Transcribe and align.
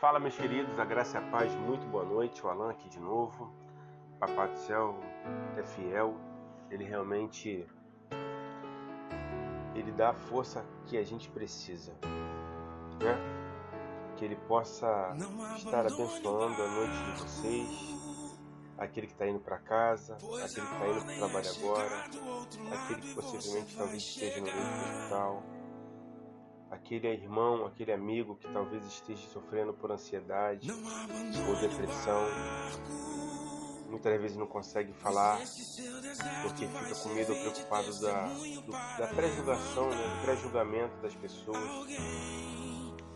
Fala, 0.00 0.18
meus 0.18 0.34
queridos, 0.34 0.78
a 0.78 0.84
graça 0.86 1.18
e 1.18 1.22
a 1.22 1.30
paz, 1.30 1.54
muito 1.56 1.86
boa 1.88 2.02
noite. 2.02 2.42
O 2.42 2.48
Alan 2.48 2.70
aqui 2.70 2.88
de 2.88 2.98
novo. 2.98 3.52
Papai 4.18 4.48
do 4.48 4.56
céu 4.56 4.98
é 5.58 5.62
fiel, 5.62 6.16
ele 6.70 6.84
realmente 6.84 7.66
ele 9.74 9.92
dá 9.92 10.08
a 10.08 10.14
força 10.14 10.64
que 10.86 10.96
a 10.96 11.04
gente 11.04 11.28
precisa, 11.28 11.92
né? 12.98 13.14
Que 14.16 14.24
ele 14.24 14.36
possa 14.36 15.14
estar 15.58 15.80
abençoando 15.80 16.62
a 16.62 16.66
noite 16.66 17.04
de 17.04 17.20
vocês, 17.20 18.40
aquele 18.78 19.06
que 19.06 19.12
está 19.12 19.26
indo 19.28 19.40
para 19.40 19.58
casa, 19.58 20.14
aquele 20.14 20.66
que 20.66 20.72
está 20.72 20.88
indo 20.88 21.04
para 21.04 21.12
o 21.12 21.18
trabalho 21.18 21.50
agora, 21.58 22.04
aquele 22.72 23.02
que 23.02 23.14
possivelmente 23.14 23.76
talvez 23.76 24.02
esteja 24.02 24.38
no 24.38 24.44
meio 24.44 24.56
do 24.56 24.96
hospital 24.96 25.42
aquele 26.70 27.08
irmão, 27.08 27.66
aquele 27.66 27.92
amigo 27.92 28.36
que 28.36 28.50
talvez 28.52 28.84
esteja 28.86 29.26
sofrendo 29.28 29.74
por 29.74 29.90
ansiedade 29.90 30.70
ou 30.70 31.56
depressão. 31.56 32.22
Muitas 33.88 34.20
vezes 34.20 34.36
não 34.36 34.46
consegue 34.46 34.92
falar 34.92 35.38
porque 36.42 36.66
fica 36.66 36.94
com 37.02 37.08
medo 37.08 37.32
ou 37.32 37.40
preocupado 37.40 38.00
da, 38.00 38.28
da 38.98 39.06
pré-julgação, 39.08 39.90
né, 39.90 39.96
do 39.96 40.24
pré-julgamento 40.24 40.96
das 41.02 41.14
pessoas. 41.16 41.58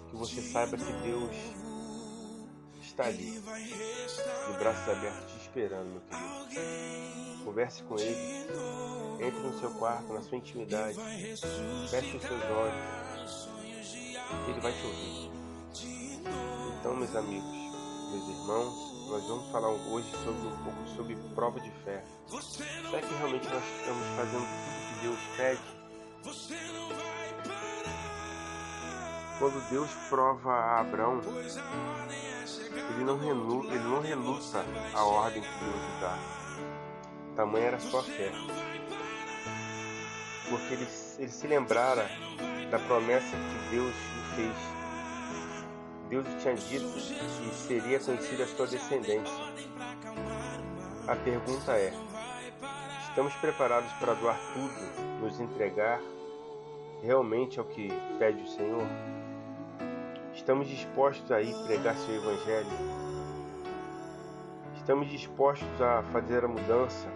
Que 0.08 0.16
você 0.16 0.42
saiba 0.42 0.76
que 0.76 0.92
Deus 0.92 1.36
está 2.82 3.04
ali, 3.04 3.40
de 3.40 4.58
braços 4.58 4.88
abertos, 4.88 5.32
te 5.32 5.38
esperando, 5.38 5.86
meu 5.90 6.00
querido. 6.00 7.44
Converse 7.44 7.82
com 7.84 7.96
Ele, 7.98 8.46
entre 9.20 9.40
no 9.40 9.58
seu 9.60 9.70
quarto, 9.72 10.12
na 10.12 10.22
sua 10.22 10.38
intimidade, 10.38 10.98
feche 11.88 12.16
os 12.16 12.22
seus 12.22 12.42
olhos 12.44 13.03
ele 14.48 14.60
vai 14.60 14.72
te 14.72 14.86
ouvir. 14.86 15.30
Então, 16.80 16.96
meus 16.96 17.14
amigos, 17.16 17.50
meus 18.10 18.28
irmãos, 18.28 19.08
nós 19.08 19.26
vamos 19.26 19.50
falar 19.50 19.68
hoje 19.68 20.10
sobre 20.24 20.46
um 20.46 20.56
pouco 20.64 20.88
sobre 20.96 21.16
prova 21.34 21.60
de 21.60 21.70
fé. 21.84 22.04
Será 22.28 23.00
que 23.00 23.14
realmente 23.14 23.48
nós 23.48 23.62
estamos 23.78 24.06
fazendo 24.16 24.46
tudo 24.46 24.88
que 24.88 25.00
Deus 25.02 25.18
pede? 25.36 25.62
Quando 29.38 29.68
Deus 29.68 29.90
prova 30.08 30.52
a 30.52 30.80
Abraão, 30.80 31.20
ele 32.90 33.04
não, 33.04 33.22
ele 33.64 33.84
não 33.84 34.00
reluta 34.00 34.64
a 34.94 35.04
ordem 35.04 35.42
que 35.42 35.48
Deus 35.48 36.00
dá. 36.00 36.18
Tamanha 37.36 37.66
era 37.66 37.80
sua 37.80 38.02
fé. 38.02 38.30
Porque 40.48 40.74
ele, 40.74 40.88
ele 41.18 41.30
se 41.30 41.46
lembrara 41.46 42.08
da 42.74 42.80
promessa 42.80 43.36
que 43.36 43.70
Deus 43.70 43.94
lhe 43.94 44.34
fez. 44.34 44.56
Deus 46.08 46.26
lhe 46.26 46.34
tinha 46.40 46.54
dito 46.54 46.92
que 46.92 47.54
seria 47.54 48.00
conhecida 48.00 48.42
a 48.42 48.46
sua 48.48 48.66
descendência. 48.66 49.32
A 51.06 51.14
pergunta 51.14 51.72
é: 51.72 51.92
estamos 53.08 53.32
preparados 53.34 53.92
para 53.92 54.14
doar 54.14 54.36
tudo, 54.54 55.20
nos 55.20 55.38
entregar 55.38 56.00
realmente 57.00 57.60
ao 57.60 57.64
que 57.64 57.92
pede 58.18 58.42
o 58.42 58.48
Senhor? 58.48 58.86
Estamos 60.34 60.66
dispostos 60.66 61.30
a 61.30 61.40
ir 61.40 61.54
pregar 61.66 61.94
seu 61.94 62.16
Evangelho? 62.16 62.66
Estamos 64.74 65.08
dispostos 65.08 65.80
a 65.80 66.02
fazer 66.12 66.44
a 66.44 66.48
mudança, 66.48 67.08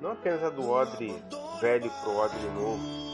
não 0.00 0.10
apenas 0.10 0.42
a 0.42 0.50
do 0.50 0.68
odre 0.68 1.14
velho 1.60 1.90
para 2.02 2.10
o 2.10 2.16
odre 2.16 2.50
novo, 2.56 3.07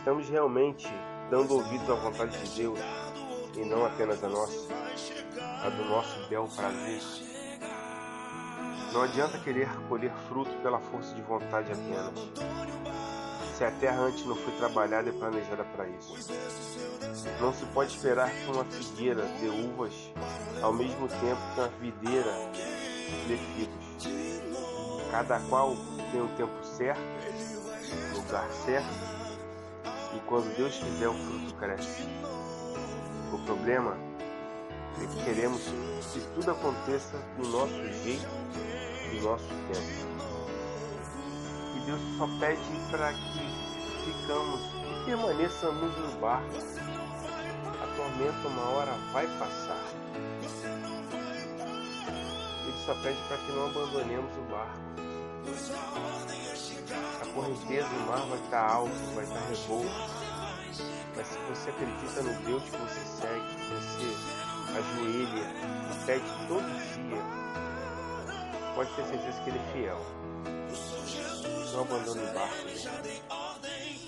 estamos 0.00 0.30
realmente 0.30 0.88
dando 1.30 1.52
ouvidos 1.54 1.88
à 1.90 1.94
vontade 1.94 2.36
de 2.38 2.62
Deus 2.62 2.78
e 3.54 3.64
não 3.66 3.84
apenas 3.84 4.24
a 4.24 4.28
nossa, 4.30 4.72
a 5.62 5.68
do 5.68 5.84
nosso 5.84 6.26
bel 6.30 6.48
prazer. 6.56 7.02
Não 8.94 9.02
adianta 9.02 9.38
querer 9.38 9.68
colher 9.88 10.10
fruto 10.26 10.50
pela 10.62 10.80
força 10.80 11.14
de 11.14 11.20
vontade 11.20 11.70
apenas. 11.70 12.14
Se 13.54 13.62
a 13.62 13.70
terra 13.72 14.00
antes 14.00 14.24
não 14.24 14.34
foi 14.36 14.54
trabalhada 14.54 15.10
e 15.10 15.12
planejada 15.12 15.64
para 15.64 15.86
isso. 15.86 16.32
Não 17.38 17.52
se 17.52 17.66
pode 17.66 17.94
esperar 17.94 18.30
que 18.30 18.50
uma 18.50 18.64
figueira 18.64 19.22
dê 19.38 19.48
uvas 19.48 19.92
ao 20.62 20.72
mesmo 20.72 21.08
tempo 21.08 21.40
que 21.54 21.60
uma 21.60 21.68
videira 21.78 22.32
dê 23.28 23.36
figos. 23.36 24.08
Cada 25.10 25.38
qual 25.40 25.76
tem 26.10 26.22
o 26.22 26.28
tempo 26.28 26.64
certo, 26.64 27.00
lugar 28.14 28.50
certo 28.50 29.19
e 30.14 30.20
quando 30.26 30.54
Deus 30.56 30.76
fizer, 30.76 31.08
o 31.08 31.14
fruto 31.14 31.54
cresce. 31.54 32.02
O 33.32 33.38
problema 33.44 33.96
é 35.00 35.06
que 35.06 35.24
queremos 35.24 35.62
que 36.12 36.20
tudo 36.34 36.50
aconteça 36.50 37.16
do 37.36 37.48
nosso 37.48 37.86
jeito, 38.02 38.26
do 39.12 39.22
nosso 39.22 39.46
tempo. 39.46 40.10
E 41.76 41.80
Deus 41.86 42.00
só 42.18 42.26
pede 42.40 42.60
para 42.90 43.12
que 43.12 43.70
ficamos 44.04 44.60
e 44.60 45.04
permaneçamos 45.04 45.96
no 45.96 46.20
barco. 46.20 46.48
A 47.80 47.96
tormenta 47.96 48.48
uma 48.48 48.68
hora 48.70 48.92
vai 49.12 49.26
passar. 49.38 49.84
Ele 52.66 52.84
só 52.84 52.94
pede 53.02 53.18
para 53.28 53.36
que 53.38 53.52
não 53.52 53.66
abandonemos 53.66 54.36
o 54.36 54.50
barco 54.50 55.09
a 57.20 57.26
correnteza 57.34 57.88
do 57.88 58.06
mar 58.06 58.26
vai 58.26 58.38
estar 58.38 58.70
alta, 58.70 58.94
vai 59.14 59.24
estar 59.24 59.40
revolta. 59.40 59.90
Mas 61.16 61.26
se 61.26 61.38
você 61.48 61.70
acredita 61.70 62.22
no 62.22 62.34
Deus 62.44 62.62
que 62.64 62.76
você 62.76 63.00
segue, 63.20 63.56
você 63.68 64.06
ajoelha 64.78 65.44
e 65.90 66.06
pede 66.06 66.24
todo 66.48 66.64
dia, 66.94 67.22
pode 68.74 68.94
ter 68.94 69.04
certeza 69.04 69.42
que 69.42 69.50
Ele 69.50 69.58
é 69.58 69.72
fiel. 69.72 70.00
Não 71.72 71.80
abandone 71.82 72.20
o 72.20 72.34
barco. 72.34 72.54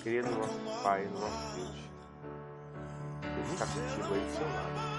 Creia 0.02 0.22
no 0.22 0.38
nosso 0.38 0.82
Pai, 0.82 1.04
no 1.06 1.20
nosso 1.20 1.54
Deus. 1.54 1.76
Ele 3.22 3.52
está 3.52 3.66
contigo 3.66 4.14
aí 4.14 4.20
do 4.20 4.34
seu 4.34 4.46
lado. 4.46 4.91